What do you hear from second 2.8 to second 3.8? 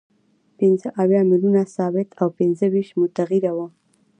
متغیره وه